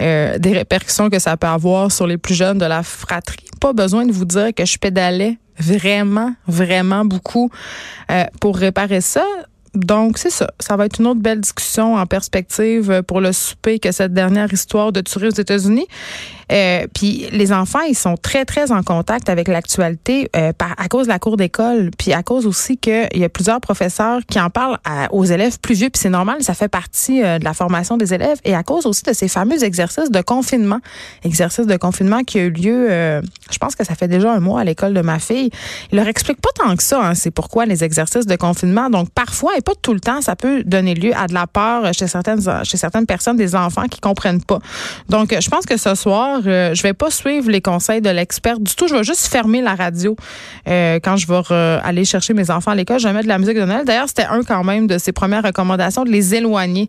des 0.00 0.52
répercussions 0.52 1.08
que 1.08 1.18
ça 1.18 1.38
peut 1.38 1.46
avoir 1.46 1.90
sur 1.90 2.06
les 2.06 2.18
plus 2.18 2.34
jeunes 2.34 2.58
de 2.58 2.66
la 2.66 2.82
fratrie. 2.82 3.46
Pas 3.58 3.72
besoin 3.72 4.04
de 4.04 4.12
vous 4.12 4.26
dire 4.26 4.52
que 4.54 4.66
je 4.66 4.76
pédalais 4.76 5.38
vraiment, 5.58 6.34
vraiment 6.46 7.06
beaucoup 7.06 7.48
pour 8.38 8.58
réparer 8.58 9.00
ça. 9.00 9.24
Donc, 9.74 10.18
c'est 10.18 10.30
ça. 10.30 10.50
Ça 10.60 10.76
va 10.76 10.86
être 10.86 11.00
une 11.00 11.06
autre 11.06 11.20
belle 11.20 11.40
discussion 11.40 11.96
en 11.96 12.06
perspective 12.06 13.02
pour 13.06 13.20
le 13.20 13.32
souper 13.32 13.78
que 13.78 13.90
cette 13.92 14.12
dernière 14.12 14.52
histoire 14.52 14.92
de 14.92 15.00
tuerie 15.00 15.28
aux 15.28 15.30
États-Unis. 15.30 15.86
Euh, 16.52 16.86
puis 16.92 17.26
les 17.32 17.52
enfants, 17.52 17.80
ils 17.88 17.96
sont 17.96 18.16
très, 18.16 18.44
très 18.44 18.72
en 18.72 18.82
contact 18.82 19.28
avec 19.28 19.48
l'actualité 19.48 20.28
euh, 20.36 20.52
à 20.58 20.88
cause 20.88 21.06
de 21.06 21.12
la 21.12 21.18
cour 21.18 21.36
d'école, 21.36 21.90
puis 21.98 22.12
à 22.12 22.22
cause 22.22 22.46
aussi 22.46 22.76
qu'il 22.76 23.08
y 23.14 23.24
a 23.24 23.28
plusieurs 23.28 23.60
professeurs 23.60 24.20
qui 24.28 24.40
en 24.40 24.50
parlent 24.50 24.78
aux 25.10 25.24
élèves 25.24 25.58
plus 25.60 25.74
vieux, 25.74 25.90
puis 25.90 26.00
c'est 26.00 26.10
normal, 26.10 26.42
ça 26.42 26.54
fait 26.54 26.68
partie 26.68 27.22
euh, 27.22 27.38
de 27.38 27.44
la 27.44 27.54
formation 27.54 27.96
des 27.96 28.14
élèves, 28.14 28.38
et 28.44 28.54
à 28.54 28.62
cause 28.62 28.86
aussi 28.86 29.02
de 29.02 29.12
ces 29.12 29.28
fameux 29.28 29.62
exercices 29.62 30.10
de 30.10 30.20
confinement, 30.20 30.80
exercices 31.24 31.66
de 31.66 31.76
confinement 31.76 32.22
qui 32.22 32.38
a 32.38 32.42
eu 32.42 32.50
lieu, 32.50 32.88
je 33.50 33.58
pense 33.58 33.74
que 33.74 33.84
ça 33.84 33.94
fait 33.94 34.08
déjà 34.08 34.32
un 34.32 34.40
mois 34.40 34.60
à 34.60 34.64
l'école 34.64 34.94
de 34.94 35.00
ma 35.00 35.18
fille. 35.18 35.50
Ils 35.92 35.96
leur 35.96 36.08
expliquent 36.08 36.40
pas 36.40 36.50
tant 36.54 36.76
que 36.76 36.82
ça, 36.82 37.00
hein, 37.02 37.14
c'est 37.14 37.30
pourquoi 37.30 37.66
les 37.66 37.84
exercices 37.84 38.26
de 38.26 38.36
confinement. 38.36 38.90
Donc 38.90 39.10
parfois, 39.10 39.56
et 39.56 39.60
pas 39.60 39.72
tout 39.80 39.94
le 39.94 40.00
temps, 40.00 40.20
ça 40.20 40.36
peut 40.36 40.62
donner 40.64 40.94
lieu 40.94 41.12
à 41.16 41.26
de 41.26 41.34
la 41.34 41.46
peur 41.46 41.92
chez 41.94 42.06
certaines, 42.06 42.40
chez 42.64 42.76
certaines 42.76 43.06
personnes, 43.06 43.36
des 43.36 43.54
enfants 43.54 43.86
qui 43.88 44.00
comprennent 44.00 44.42
pas. 44.42 44.58
Donc 45.08 45.34
je 45.38 45.48
pense 45.48 45.66
que 45.66 45.76
ce 45.76 45.94
soir, 45.94 46.33
je 46.42 46.82
vais 46.82 46.94
pas 46.94 47.10
suivre 47.10 47.50
les 47.50 47.60
conseils 47.60 48.00
de 48.00 48.10
l'expert 48.10 48.60
du 48.60 48.74
tout. 48.74 48.88
Je 48.88 48.94
vais 48.94 49.04
juste 49.04 49.26
fermer 49.26 49.60
la 49.60 49.74
radio 49.74 50.16
euh, 50.68 50.98
quand 51.02 51.16
je 51.16 51.26
vais 51.26 51.80
aller 51.82 52.04
chercher 52.04 52.34
mes 52.34 52.50
enfants 52.50 52.70
à 52.70 52.74
l'école. 52.74 53.00
Je 53.00 53.08
vais 53.08 53.12
mettre 53.12 53.24
de 53.24 53.28
la 53.28 53.38
musique 53.38 53.56
de 53.56 53.64
Noël. 53.64 53.84
D'ailleurs, 53.84 54.08
c'était 54.08 54.24
un 54.24 54.42
quand 54.42 54.64
même 54.64 54.86
de 54.86 54.98
ses 54.98 55.12
premières 55.12 55.42
recommandations 55.42 56.04
de 56.04 56.10
les 56.10 56.34
éloigner 56.34 56.88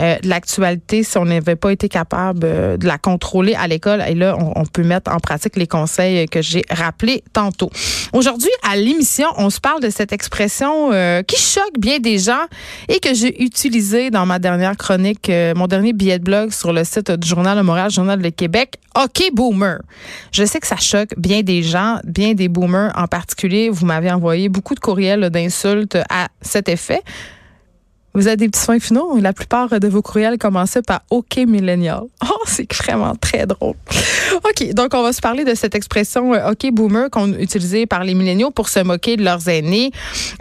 euh, 0.00 0.18
de 0.22 0.28
l'actualité 0.28 1.02
si 1.02 1.18
on 1.18 1.24
n'avait 1.24 1.56
pas 1.56 1.70
été 1.70 1.88
capable 1.88 2.40
euh, 2.44 2.76
de 2.76 2.86
la 2.86 2.98
contrôler 2.98 3.54
à 3.54 3.66
l'école. 3.66 4.02
Et 4.08 4.14
là, 4.14 4.36
on, 4.38 4.64
peut 4.64 4.82
mettre 4.82 5.12
en 5.12 5.18
pratique 5.18 5.56
les 5.56 5.66
conseils 5.66 6.26
que 6.26 6.42
j'ai 6.42 6.64
rappelés 6.70 7.22
tantôt. 7.32 7.70
Aujourd'hui, 8.12 8.50
à 8.68 8.76
l'émission, 8.76 9.26
on 9.36 9.50
se 9.50 9.60
parle 9.60 9.80
de 9.82 9.90
cette 9.90 10.12
expression 10.12 10.90
qui 11.26 11.36
choque 11.36 11.78
bien 11.78 11.98
des 11.98 12.18
gens 12.18 12.46
et 12.88 12.98
que 12.98 13.14
j'ai 13.14 13.42
utilisée 13.42 14.10
dans 14.10 14.26
ma 14.26 14.38
dernière 14.38 14.76
chronique, 14.76 15.30
mon 15.54 15.66
dernier 15.66 15.92
billet 15.92 16.18
de 16.18 16.24
blog 16.24 16.50
sur 16.50 16.72
le 16.72 16.82
site 16.82 17.10
du 17.10 17.28
Journal 17.28 17.56
de 17.56 17.62
Montréal, 17.62 17.90
Journal 17.90 18.20
de 18.20 18.28
Québec. 18.30 18.78
OK, 18.96 19.30
boomer. 19.32 19.80
Je 20.30 20.44
sais 20.44 20.60
que 20.60 20.66
ça 20.66 20.76
choque 20.76 21.14
bien 21.16 21.42
des 21.42 21.62
gens, 21.62 21.98
bien 22.04 22.34
des 22.34 22.48
boomers 22.48 22.92
en 22.96 23.06
particulier. 23.06 23.68
Vous 23.68 23.86
m'avez 23.86 24.10
envoyé 24.10 24.48
beaucoup 24.48 24.74
de 24.74 24.80
courriels 24.80 25.30
d'insultes 25.30 25.98
à 26.08 26.28
cet 26.40 26.68
effet. 26.68 27.02
Vous 28.16 28.28
avez 28.28 28.36
des 28.36 28.48
petits 28.48 28.60
soins 28.60 28.78
finaux? 28.78 29.18
La 29.18 29.32
plupart 29.32 29.68
de 29.80 29.88
vos 29.88 30.00
courriels 30.00 30.38
commençaient 30.38 30.82
par 30.82 31.00
OK 31.10 31.36
Millennial. 31.36 32.02
Oh, 32.36 32.46
c'est 32.46 32.70
vraiment 32.74 33.14
très 33.14 33.46
drôle. 33.46 33.74
OK, 34.36 34.72
donc 34.72 34.92
on 34.94 35.02
va 35.02 35.12
se 35.12 35.20
parler 35.20 35.44
de 35.44 35.54
cette 35.54 35.74
expression 35.74 36.34
euh, 36.34 36.50
OK 36.50 36.70
Boomer 36.72 37.08
qu'on 37.10 37.32
utilisait 37.34 37.86
par 37.86 38.04
les 38.04 38.14
milléniaux 38.14 38.50
pour 38.50 38.68
se 38.68 38.80
moquer 38.80 39.16
de 39.16 39.24
leurs 39.24 39.48
aînés. 39.48 39.92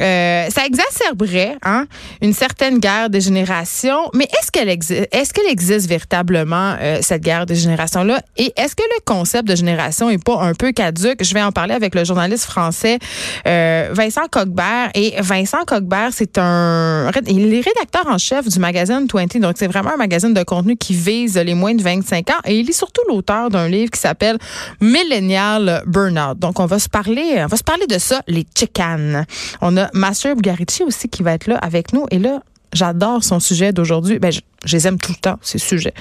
Euh, 0.01 0.47
ça 0.49 0.65
exacerberait 0.65 1.57
hein, 1.63 1.85
une 2.21 2.33
certaine 2.33 2.79
guerre 2.79 3.09
des 3.09 3.21
générations, 3.21 4.09
mais 4.13 4.25
est-ce 4.25 4.51
qu'elle 4.51 4.69
existe, 4.69 5.07
est-ce 5.11 5.33
qu'elle 5.33 5.49
existe 5.49 5.87
véritablement, 5.87 6.75
euh, 6.79 6.99
cette 7.01 7.21
guerre 7.21 7.45
des 7.45 7.55
générations-là? 7.55 8.21
Et 8.37 8.53
est-ce 8.57 8.75
que 8.75 8.83
le 8.83 9.01
concept 9.05 9.47
de 9.47 9.55
génération 9.55 10.09
est 10.09 10.23
pas 10.23 10.41
un 10.41 10.53
peu 10.53 10.71
caduque? 10.71 11.23
Je 11.23 11.33
vais 11.33 11.43
en 11.43 11.51
parler 11.51 11.73
avec 11.73 11.95
le 11.95 12.03
journaliste 12.03 12.45
français 12.45 12.99
Vincent 13.45 14.27
Coquebert. 14.31 14.89
Et 14.95 15.15
Vincent 15.19 15.63
Coquebert, 15.65 16.09
c'est 16.11 16.37
un... 16.37 17.11
Il 17.27 17.53
est 17.53 17.62
rédacteur 17.63 18.07
en 18.07 18.17
chef 18.17 18.47
du 18.47 18.59
magazine 18.59 19.07
20. 19.11 19.39
Donc, 19.39 19.55
c'est 19.57 19.67
vraiment 19.67 19.93
un 19.93 19.97
magazine 19.97 20.33
de 20.33 20.43
contenu 20.43 20.75
qui 20.75 20.93
vise 20.93 21.37
les 21.37 21.53
moins 21.53 21.73
de 21.73 21.81
25 21.81 22.29
ans. 22.29 22.39
Et 22.45 22.59
il 22.59 22.69
est 22.69 22.73
surtout 22.73 23.01
l'auteur 23.07 23.49
d'un 23.49 23.67
livre 23.67 23.91
qui 23.91 23.99
s'appelle 23.99 24.37
Millennial 24.81 25.83
Burnout. 25.85 26.37
Donc, 26.37 26.59
on 26.59 26.65
va 26.65 26.79
se 26.79 26.89
parler, 26.89 27.41
on 27.43 27.47
va 27.47 27.57
se 27.57 27.63
parler 27.63 27.87
de 27.87 27.97
ça, 27.97 28.21
les 28.27 28.45
chicanes. 28.57 29.25
On 29.61 29.77
a 29.77 29.89
Master 29.93 30.35
Bugarici 30.35 30.83
aussi 30.83 31.09
qui 31.09 31.23
va 31.23 31.33
être 31.33 31.47
là 31.47 31.57
avec 31.57 31.93
nous. 31.93 32.05
Et 32.11 32.19
là, 32.19 32.41
j'adore 32.73 33.23
son 33.23 33.39
sujet 33.39 33.71
d'aujourd'hui. 33.71 34.19
Ben, 34.19 34.31
je, 34.31 34.41
je 34.65 34.75
les 34.75 34.87
aime 34.87 34.99
tout 34.99 35.11
le 35.11 35.19
temps, 35.19 35.39
ces 35.41 35.59
sujets. 35.59 35.93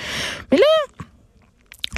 Mais 0.51 0.59
là, 0.59 0.65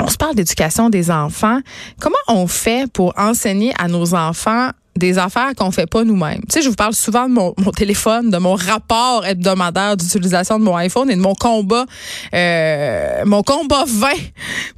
on 0.00 0.08
se 0.08 0.16
parle 0.16 0.34
d'éducation 0.34 0.90
des 0.90 1.10
enfants. 1.10 1.60
Comment 2.00 2.16
on 2.28 2.46
fait 2.46 2.90
pour 2.92 3.14
enseigner 3.16 3.72
à 3.78 3.88
nos 3.88 4.14
enfants 4.14 4.70
des 4.96 5.18
affaires 5.18 5.52
qu'on 5.56 5.70
fait 5.70 5.86
pas 5.86 6.04
nous-mêmes. 6.04 6.40
Tu 6.48 6.54
sais, 6.54 6.62
je 6.62 6.68
vous 6.68 6.74
parle 6.74 6.94
souvent 6.94 7.28
de 7.28 7.34
mon, 7.34 7.52
téléphone, 7.76 8.30
de 8.30 8.38
mon 8.38 8.54
rapport 8.54 9.26
hebdomadaire 9.26 9.96
d'utilisation 9.96 10.58
de 10.58 10.64
mon 10.64 10.76
iPhone 10.76 11.10
et 11.10 11.16
de 11.16 11.20
mon 11.20 11.34
combat, 11.34 11.86
euh, 12.32 13.24
mon 13.24 13.42
combat 13.42 13.84
vain 13.86 14.18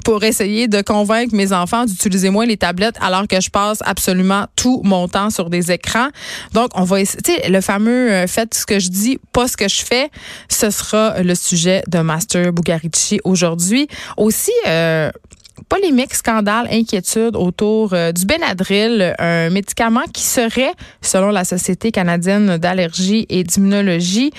pour 0.05 0.25
essayer 0.25 0.69
de 0.69 0.81
convaincre 0.83 1.35
mes 1.35 1.53
enfants 1.53 1.85
d'utiliser 1.85 2.31
moins 2.31 2.47
les 2.47 2.57
tablettes 2.57 2.97
alors 3.01 3.29
que 3.29 3.41
je 3.41 3.51
passe 3.51 3.79
absolument 3.85 4.47
tout 4.57 4.81
mon 4.85 5.09
temps 5.09 5.31
sur 5.31 5.51
des 5.51 5.71
écrans. 5.71 6.09
Donc, 6.53 6.71
on 6.75 6.85
va 6.85 7.01
essayer, 7.01 7.21
tu 7.23 7.33
sais, 7.33 7.49
le 7.49 7.61
fameux 7.61 8.11
euh, 8.13 8.27
faites 8.27 8.55
ce 8.55 8.65
que 8.65 8.79
je 8.79 8.89
dis, 8.89 9.19
pas 9.33 9.49
ce 9.49 9.57
que 9.57 9.69
je 9.69 9.85
fais, 9.85 10.11
ce 10.49 10.71
sera 10.71 11.23
le 11.23 11.35
sujet 11.35 11.83
de 11.89 11.99
Master 11.99 12.53
Bugarici 12.53 13.21
aujourd'hui. 13.25 13.89
Aussi, 14.17 14.53
euh, 14.67 15.11
polémique, 15.69 16.15
scandale, 16.15 16.69
inquiétude 16.71 17.37
autour 17.37 17.93
euh, 17.93 18.13
du 18.13 18.25
Benadryl, 18.25 19.15
un 19.19 19.51
médicament 19.51 20.05
qui 20.13 20.23
serait, 20.23 20.73
selon 21.03 21.31
la 21.31 21.45
Société 21.45 21.91
canadienne 21.91 22.57
d'allergie 22.59 23.27
et 23.29 23.45
d'immunologie, 23.45 24.31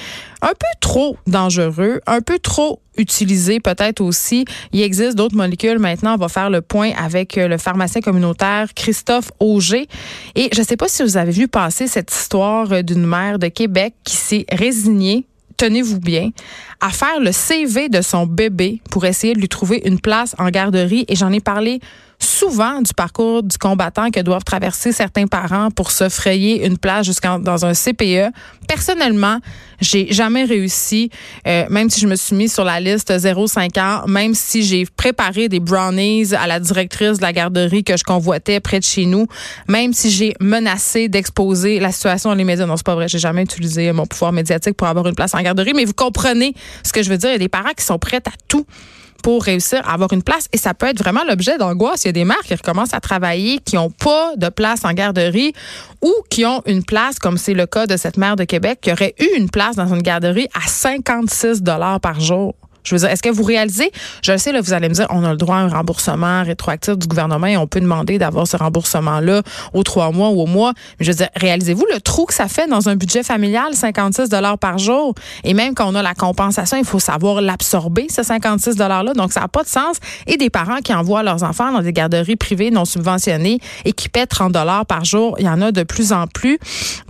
un 0.41 0.49
peu 0.49 0.67
trop 0.79 1.17
dangereux, 1.27 2.01
un 2.07 2.21
peu 2.21 2.39
trop 2.39 2.79
utilisé 2.97 3.59
peut-être 3.59 4.01
aussi. 4.01 4.45
Il 4.71 4.81
existe 4.81 5.15
d'autres 5.15 5.35
molécules. 5.35 5.79
Maintenant, 5.79 6.15
on 6.15 6.17
va 6.17 6.29
faire 6.29 6.49
le 6.49 6.61
point 6.61 6.91
avec 6.97 7.37
euh, 7.37 7.47
le 7.47 7.57
pharmacien 7.57 8.01
communautaire 8.01 8.73
Christophe 8.75 9.31
Auger. 9.39 9.87
Et 10.35 10.49
je 10.53 10.61
ne 10.61 10.65
sais 10.65 10.77
pas 10.77 10.87
si 10.87 11.03
vous 11.03 11.17
avez 11.17 11.31
vu 11.31 11.47
passer 11.47 11.87
cette 11.87 12.11
histoire 12.11 12.71
euh, 12.71 12.81
d'une 12.81 13.05
mère 13.05 13.39
de 13.39 13.47
Québec 13.47 13.93
qui 14.03 14.15
s'est 14.15 14.45
résignée 14.51 15.25
tenez-vous 15.57 15.99
bien, 15.99 16.29
à 16.79 16.89
faire 16.89 17.19
le 17.19 17.31
CV 17.31 17.89
de 17.89 18.01
son 18.01 18.25
bébé 18.25 18.81
pour 18.89 19.05
essayer 19.05 19.33
de 19.33 19.39
lui 19.39 19.49
trouver 19.49 19.81
une 19.85 19.99
place 19.99 20.35
en 20.37 20.49
garderie. 20.49 21.05
Et 21.07 21.15
j'en 21.15 21.31
ai 21.31 21.39
parlé 21.39 21.79
souvent 22.19 22.81
du 22.81 22.93
parcours 22.93 23.43
du 23.43 23.57
combattant 23.57 24.09
que 24.09 24.19
doivent 24.19 24.43
traverser 24.43 24.91
certains 24.91 25.27
parents 25.27 25.69
pour 25.71 25.91
se 25.91 26.09
frayer 26.09 26.65
une 26.65 26.77
place 26.77 27.05
jusqu'en 27.05 27.39
dans 27.39 27.65
un 27.65 27.73
CPE. 27.73 28.31
Personnellement, 28.67 29.39
j'ai 29.81 30.11
jamais 30.11 30.43
réussi, 30.43 31.09
euh, 31.47 31.65
même 31.69 31.89
si 31.89 31.99
je 32.01 32.07
me 32.07 32.15
suis 32.15 32.35
mis 32.35 32.49
sur 32.49 32.63
la 32.63 32.79
liste 32.79 33.11
0,5 33.11 33.79
ans, 33.79 34.07
même 34.07 34.33
si 34.33 34.63
j'ai 34.63 34.85
préparé 34.85 35.49
des 35.49 35.59
brownies 35.59 36.33
à 36.33 36.47
la 36.47 36.59
directrice 36.59 37.17
de 37.17 37.21
la 37.21 37.33
garderie 37.33 37.83
que 37.83 37.95
je 37.95 38.03
convoitais 38.03 38.59
près 38.59 38.79
de 38.79 38.83
chez 38.83 39.05
nous, 39.05 39.27
même 39.67 39.93
si 39.93 40.09
j'ai 40.09 40.33
menacé 40.39 41.09
d'exposer 41.09 41.79
la 41.79 41.91
situation 41.91 42.29
dans 42.29 42.35
les 42.35 42.43
médias. 42.43 42.65
Non, 42.65 42.77
c'est 42.77 42.85
pas 42.85 42.95
vrai, 42.95 43.07
j'ai 43.07 43.19
jamais 43.19 43.43
utilisé 43.43 43.91
mon 43.91 44.05
pouvoir 44.05 44.31
médiatique 44.31 44.75
pour 44.75 44.87
avoir 44.87 45.07
une 45.07 45.15
place 45.15 45.35
en 45.35 45.41
garderie, 45.41 45.73
mais 45.75 45.85
vous 45.85 45.93
comprenez 45.93 46.53
ce 46.83 46.91
que 46.91 47.03
je 47.03 47.09
veux 47.09 47.17
dire. 47.17 47.29
Il 47.29 47.33
y 47.33 47.35
a 47.35 47.39
des 47.39 47.49
parents 47.49 47.73
qui 47.77 47.85
sont 47.85 47.99
prêts 47.99 48.17
à 48.17 48.31
tout 48.47 48.65
pour 49.27 49.43
réussir 49.43 49.81
à 49.85 49.91
avoir 49.91 50.13
une 50.13 50.23
place. 50.23 50.47
Et 50.53 50.57
ça 50.57 50.73
peut 50.73 50.85
être 50.85 50.99
vraiment 50.99 51.19
l'objet 51.27 51.57
d'angoisse. 51.57 52.05
Il 52.05 52.07
y 52.07 52.09
a 52.11 52.13
des 52.13 52.23
mères 52.23 52.39
qui 52.45 52.55
recommencent 52.55 52.93
à 52.93 53.01
travailler, 53.01 53.59
qui 53.59 53.75
n'ont 53.75 53.89
pas 53.89 54.31
de 54.37 54.47
place 54.47 54.85
en 54.85 54.93
garderie 54.93 55.51
ou 56.01 56.13
qui 56.29 56.45
ont 56.45 56.61
une 56.65 56.81
place, 56.81 57.19
comme 57.19 57.37
c'est 57.37 57.53
le 57.53 57.65
cas 57.65 57.87
de 57.87 57.97
cette 57.97 58.15
mère 58.15 58.37
de 58.37 58.45
Québec, 58.45 58.79
qui 58.81 58.89
aurait 58.89 59.15
eu 59.19 59.27
une 59.35 59.49
place 59.49 59.75
dans 59.75 59.93
une 59.93 60.01
garderie 60.01 60.47
à 60.53 60.65
56 60.65 61.61
dollars 61.61 61.99
par 61.99 62.21
jour. 62.21 62.55
Je 62.87 62.95
veux 62.95 62.99
dire, 62.99 63.09
est-ce 63.09 63.21
que 63.21 63.29
vous 63.29 63.43
réalisez, 63.43 63.91
je 64.23 64.31
le 64.31 64.37
sais, 64.37 64.51
là, 64.51 64.61
vous 64.61 64.73
allez 64.73 64.89
me 64.89 64.93
dire, 64.93 65.07
on 65.09 65.23
a 65.23 65.31
le 65.31 65.37
droit 65.37 65.57
à 65.57 65.59
un 65.59 65.67
remboursement 65.67 66.43
rétroactif 66.43 66.97
du 66.97 67.07
gouvernement 67.07 67.47
et 67.47 67.57
on 67.57 67.67
peut 67.67 67.81
demander 67.81 68.17
d'avoir 68.17 68.47
ce 68.47 68.57
remboursement-là 68.57 69.41
aux 69.73 69.83
trois 69.83 70.11
mois 70.11 70.29
ou 70.29 70.41
au 70.41 70.45
mois. 70.45 70.73
Mais 70.99 71.05
je 71.05 71.11
veux 71.11 71.17
dire, 71.17 71.29
réalisez-vous 71.35 71.85
le 71.93 71.99
trou 71.99 72.25
que 72.25 72.33
ça 72.33 72.47
fait 72.47 72.67
dans 72.67 72.89
un 72.89 72.95
budget 72.95 73.23
familial, 73.23 73.73
56 73.73 74.29
dollars 74.29 74.57
par 74.57 74.77
jour? 74.77 75.13
Et 75.43 75.53
même 75.53 75.75
quand 75.75 75.87
on 75.89 75.95
a 75.95 76.01
la 76.01 76.13
compensation, 76.13 76.77
il 76.77 76.85
faut 76.85 76.99
savoir 76.99 77.41
l'absorber, 77.41 78.07
ce 78.09 78.23
56 78.23 78.75
dollars-là. 78.75 79.13
Donc, 79.13 79.33
ça 79.33 79.41
n'a 79.41 79.47
pas 79.47 79.63
de 79.63 79.67
sens. 79.67 79.97
Et 80.25 80.37
des 80.37 80.49
parents 80.49 80.77
qui 80.77 80.93
envoient 80.93 81.23
leurs 81.23 81.43
enfants 81.43 81.71
dans 81.71 81.81
des 81.81 81.93
garderies 81.93 82.35
privées 82.35 82.71
non 82.71 82.85
subventionnées 82.85 83.59
et 83.85 83.91
qui 83.91 84.09
paient 84.09 84.25
30 84.25 84.51
dollars 84.51 84.85
par 84.85 85.03
jour, 85.03 85.35
il 85.39 85.45
y 85.45 85.49
en 85.49 85.61
a 85.61 85.71
de 85.71 85.83
plus 85.83 86.13
en 86.13 86.27
plus. 86.27 86.57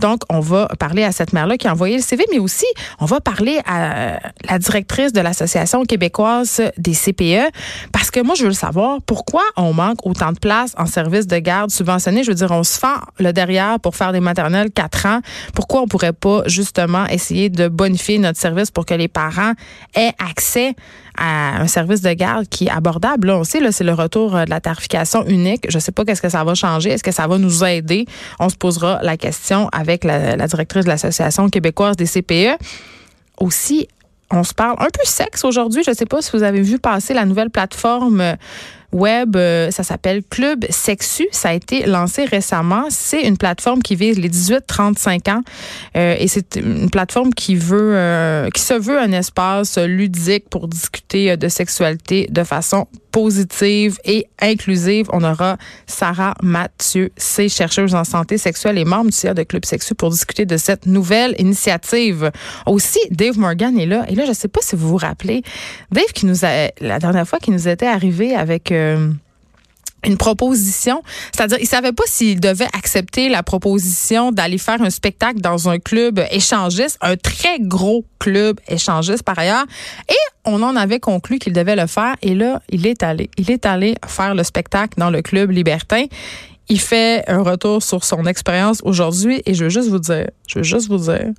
Donc, 0.00 0.22
on 0.28 0.40
va 0.40 0.68
parler 0.78 1.04
à 1.04 1.12
cette 1.12 1.32
mère-là 1.32 1.56
qui 1.56 1.68
a 1.68 1.72
envoyé 1.72 1.96
le 1.96 2.02
CV, 2.02 2.24
mais 2.32 2.38
aussi, 2.38 2.66
on 3.00 3.04
va 3.04 3.20
parler 3.20 3.60
à 3.66 4.18
la 4.48 4.58
directrice 4.58 5.12
de 5.12 5.20
l'association 5.20 5.67
québécoise 5.84 6.62
des 6.76 6.92
CPE 6.92 7.52
parce 7.92 8.10
que 8.10 8.20
moi, 8.20 8.34
je 8.34 8.44
veux 8.46 8.52
savoir 8.52 8.98
pourquoi 9.06 9.42
on 9.56 9.72
manque 9.72 10.04
autant 10.04 10.32
de 10.32 10.38
places 10.38 10.74
en 10.78 10.86
service 10.86 11.26
de 11.26 11.38
garde 11.38 11.70
subventionné. 11.70 12.24
Je 12.24 12.30
veux 12.30 12.34
dire, 12.34 12.50
on 12.50 12.64
se 12.64 12.78
fend 12.78 12.96
le 13.18 13.32
derrière 13.32 13.80
pour 13.80 13.96
faire 13.96 14.12
des 14.12 14.20
maternelles 14.20 14.70
4 14.70 15.06
ans. 15.06 15.20
Pourquoi 15.54 15.82
on 15.82 15.86
pourrait 15.86 16.12
pas 16.12 16.42
justement 16.46 17.06
essayer 17.06 17.48
de 17.50 17.68
bonifier 17.68 18.18
notre 18.18 18.38
service 18.38 18.70
pour 18.70 18.86
que 18.86 18.94
les 18.94 19.08
parents 19.08 19.52
aient 19.94 20.12
accès 20.18 20.74
à 21.16 21.60
un 21.60 21.66
service 21.66 22.00
de 22.00 22.12
garde 22.12 22.48
qui 22.48 22.66
est 22.66 22.70
abordable? 22.70 23.28
Là, 23.28 23.38
on 23.38 23.44
sait, 23.44 23.60
là, 23.60 23.72
c'est 23.72 23.84
le 23.84 23.94
retour 23.94 24.32
de 24.32 24.48
la 24.48 24.60
tarification 24.60 25.24
unique. 25.26 25.66
Je 25.68 25.78
sais 25.78 25.92
pas 25.92 26.04
qu'est-ce 26.04 26.22
que 26.22 26.28
ça 26.28 26.44
va 26.44 26.54
changer. 26.54 26.90
Est-ce 26.90 27.04
que 27.04 27.12
ça 27.12 27.26
va 27.26 27.38
nous 27.38 27.64
aider? 27.64 28.06
On 28.38 28.48
se 28.48 28.56
posera 28.56 29.00
la 29.02 29.16
question 29.16 29.68
avec 29.72 30.04
la, 30.04 30.36
la 30.36 30.46
directrice 30.46 30.84
de 30.84 30.90
l'Association 30.90 31.48
québécoise 31.48 31.96
des 31.96 32.06
CPE. 32.06 32.58
Aussi, 33.38 33.88
on 34.30 34.44
se 34.44 34.54
parle 34.54 34.76
un 34.78 34.86
peu 34.86 35.04
sexe 35.04 35.44
aujourd'hui. 35.44 35.82
Je 35.84 35.90
ne 35.90 35.96
sais 35.96 36.06
pas 36.06 36.22
si 36.22 36.30
vous 36.32 36.42
avez 36.42 36.60
vu 36.60 36.78
passer 36.78 37.14
la 37.14 37.24
nouvelle 37.24 37.50
plateforme 37.50 38.20
euh, 38.20 38.34
web, 38.92 39.36
euh, 39.36 39.70
ça 39.70 39.82
s'appelle 39.82 40.22
Club 40.28 40.64
Sexu. 40.70 41.26
Ça 41.32 41.50
a 41.50 41.52
été 41.52 41.86
lancé 41.86 42.24
récemment. 42.24 42.84
C'est 42.90 43.22
une 43.22 43.36
plateforme 43.36 43.82
qui 43.82 43.96
vise 43.96 44.18
les 44.18 44.30
18-35 44.30 45.30
ans 45.30 45.42
euh, 45.96 46.16
et 46.18 46.28
c'est 46.28 46.56
une 46.56 46.90
plateforme 46.90 47.32
qui 47.34 47.54
veut, 47.54 48.48
qui 48.54 48.62
se 48.62 48.74
veut 48.74 48.98
un 48.98 49.12
espace 49.12 49.78
ludique 49.78 50.48
pour 50.48 50.68
discuter 50.68 51.36
de 51.36 51.48
sexualité 51.48 52.28
de 52.30 52.44
façon 52.44 52.86
positive 53.10 53.98
et 54.04 54.26
inclusive. 54.40 55.06
On 55.12 55.24
aura 55.24 55.56
Sarah 55.86 56.34
Mathieu, 56.42 57.10
c'est 57.16 57.48
chercheuse 57.48 57.94
en 57.94 58.04
santé 58.04 58.38
sexuelle 58.38 58.78
et 58.78 58.84
membre 58.84 59.10
du 59.10 59.16
CIA 59.16 59.34
de 59.34 59.42
Club 59.42 59.64
Sexu 59.64 59.94
pour 59.94 60.10
discuter 60.10 60.46
de 60.46 60.56
cette 60.56 60.86
nouvelle 60.86 61.34
initiative. 61.38 62.30
Aussi, 62.66 63.00
Dave 63.10 63.38
Morgan 63.38 63.78
est 63.78 63.86
là. 63.86 64.04
Et 64.08 64.14
là, 64.14 64.24
je 64.24 64.30
ne 64.30 64.34
sais 64.34 64.48
pas 64.48 64.60
si 64.62 64.76
vous 64.76 64.88
vous 64.88 64.96
rappelez, 64.96 65.42
Dave 65.90 66.12
qui 66.14 66.26
nous 66.26 66.44
a, 66.44 66.70
la 66.80 66.98
dernière 66.98 67.26
fois, 67.26 67.38
qui 67.38 67.50
nous 67.50 67.68
était 67.68 67.86
arrivé 67.86 68.34
avec... 68.34 68.72
Euh, 68.78 69.12
une 70.04 70.16
proposition, 70.16 71.02
c'est-à-dire 71.34 71.58
il 71.60 71.66
savait 71.66 71.92
pas 71.92 72.04
s'il 72.06 72.38
devait 72.38 72.68
accepter 72.72 73.28
la 73.28 73.42
proposition 73.42 74.30
d'aller 74.30 74.58
faire 74.58 74.80
un 74.80 74.90
spectacle 74.90 75.40
dans 75.40 75.68
un 75.68 75.78
club 75.78 76.20
échangiste, 76.30 76.98
un 77.00 77.16
très 77.16 77.58
gros 77.58 78.04
club 78.20 78.60
échangiste 78.68 79.24
par 79.24 79.38
ailleurs, 79.38 79.66
et 80.08 80.14
on 80.44 80.62
en 80.62 80.76
avait 80.76 81.00
conclu 81.00 81.38
qu'il 81.38 81.52
devait 81.52 81.76
le 81.76 81.86
faire 81.86 82.14
et 82.22 82.34
là, 82.34 82.62
il 82.70 82.86
est 82.86 83.02
allé. 83.02 83.28
Il 83.38 83.50
est 83.50 83.66
allé 83.66 83.96
faire 84.06 84.34
le 84.34 84.44
spectacle 84.44 84.94
dans 84.98 85.10
le 85.10 85.20
club 85.20 85.50
libertin. 85.50 86.04
Il 86.68 86.80
fait 86.80 87.24
un 87.28 87.42
retour 87.42 87.82
sur 87.82 88.04
son 88.04 88.24
expérience 88.26 88.80
aujourd'hui 88.84 89.42
et 89.46 89.54
je 89.54 89.64
veux 89.64 89.70
juste 89.70 89.88
vous 89.88 89.98
dire, 89.98 90.26
je 90.46 90.58
veux 90.58 90.64
juste 90.64 90.88
vous 90.88 90.98
dire 90.98 91.32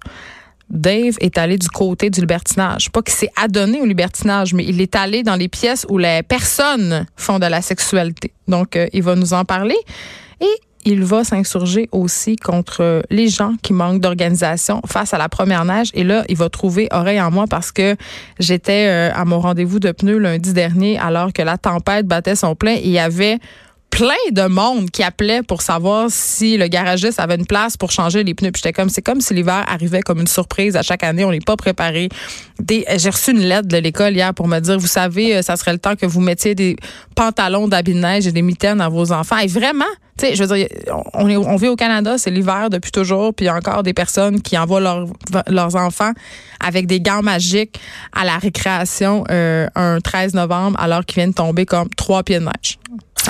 Dave 0.70 1.16
est 1.20 1.38
allé 1.38 1.58
du 1.58 1.68
côté 1.70 2.10
du 2.10 2.20
libertinage. 2.20 2.92
Pas 2.92 3.02
qu'il 3.02 3.14
s'est 3.14 3.32
adonné 3.36 3.82
au 3.82 3.86
libertinage, 3.86 4.54
mais 4.54 4.66
il 4.66 4.82
est 4.82 4.96
allé 4.96 5.24
dans 5.24 5.36
les 5.36 5.48
pièces 5.48 5.86
où 5.90 5.98
les 5.98 6.22
personnes 6.24 7.06
font 7.16 7.40
de 7.40 7.46
la 7.46 7.62
sexualité. 7.62 8.34
Donc, 8.48 8.76
euh, 8.76 8.88
il 8.94 9.04
va 9.04 9.16
nous 9.16 9.34
en 9.34 9.46
parler. 9.46 9.78
Et 10.42 10.56
il 10.86 11.04
va 11.04 11.24
s'insurger 11.24 11.90
aussi 11.92 12.36
contre 12.36 13.04
les 13.10 13.28
gens 13.28 13.56
qui 13.62 13.74
manquent 13.74 14.00
d'organisation 14.00 14.82
face 14.86 15.14
à 15.14 15.18
la 15.18 15.28
première 15.28 15.66
neige. 15.66 15.90
Et 15.94 16.04
là, 16.04 16.24
il 16.30 16.38
va 16.38 16.50
trouver 16.50 16.88
oreille 16.92 17.20
en 17.20 17.32
moi 17.32 17.46
parce 17.50 17.72
que 17.72 17.96
j'étais 18.40 18.88
euh, 18.88 19.12
à 19.14 19.26
mon 19.26 19.40
rendez-vous 19.40 19.80
de 19.80 19.92
pneus 19.92 20.20
lundi 20.20 20.54
dernier 20.54 20.98
alors 20.98 21.34
que 21.34 21.42
la 21.42 21.58
tempête 21.58 22.08
battait 22.08 22.36
son 22.36 22.56
plein 22.56 22.76
et 22.76 22.82
il 22.86 22.92
y 22.92 23.00
avait 23.00 23.40
plein 24.00 24.14
de 24.32 24.48
monde 24.48 24.90
qui 24.92 25.04
appelait 25.04 25.44
pour 25.44 25.62
savoir 25.62 26.06
si 26.08 26.56
le 26.56 26.68
garagiste 26.68 27.20
avait 27.20 27.36
une 27.36 27.46
place 27.46 27.76
pour 27.76 27.92
changer 27.92 28.24
les 28.24 28.34
pneus. 28.34 28.54
Puis 28.54 28.62
j'étais 28.64 28.72
comme, 28.72 28.88
c'est 28.88 29.02
comme 29.02 29.20
si 29.20 29.34
l'hiver 29.34 29.66
arrivait 29.68 30.00
comme 30.00 30.22
une 30.22 30.28
surprise 30.28 30.78
à 30.78 30.84
chaque 30.84 31.04
année. 31.04 31.26
On 31.26 31.32
n'est 31.32 31.42
pas 31.42 31.58
préparé. 31.58 32.08
J'ai 32.70 33.10
reçu 33.10 33.32
une 33.32 33.42
lettre 33.42 33.68
de 33.68 33.76
l'école 33.76 34.14
hier 34.14 34.34
pour 34.34 34.48
me 34.48 34.58
dire, 34.62 34.80
vous 34.80 34.88
savez, 34.88 35.36
euh, 35.36 35.42
ça 35.42 35.58
serait 35.58 35.74
le 35.74 35.80
temps 35.80 35.98
que 35.98 36.06
vous 36.06 36.22
mettiez 36.22 36.56
des 36.56 36.78
pantalons 37.14 37.68
d'habit 37.68 37.94
de 37.94 38.00
neige 38.00 38.26
et 38.26 38.32
des 38.32 38.42
mitaines 38.42 38.80
à 38.80 38.88
vos 38.88 39.12
enfants. 39.12 39.38
Et 39.40 39.48
vraiment, 39.48 39.84
tu 40.18 40.28
sais, 40.28 40.36
je 40.36 40.46
veux 40.46 40.56
dire, 40.56 40.68
on, 41.14 41.28
est, 41.28 41.36
on 41.36 41.58
vit 41.58 41.68
au 41.68 41.76
Canada, 41.76 42.18
c'est 42.18 42.32
l'hiver 42.32 42.70
depuis 42.70 42.92
toujours, 42.92 43.34
puis 43.34 43.50
encore 43.50 43.84
des 43.84 43.94
personnes 43.94 44.42
qui 44.42 44.58
envoient 44.58 44.80
leurs 44.80 45.76
enfants 45.76 46.14
avec 46.62 46.88
des 46.88 47.02
gants 47.02 47.22
magiques 47.22 47.78
à 48.14 48.24
la 48.24 48.38
récréation 48.38 49.26
euh, 49.30 49.68
un 49.76 50.00
13 50.00 50.36
novembre 50.36 50.80
alors 50.80 51.06
qu'ils 51.06 51.16
viennent 51.16 51.34
tomber 51.34 51.66
comme 51.66 51.90
trois 51.98 52.24
pieds 52.24 52.40
de 52.40 52.46
neige. 52.46 52.80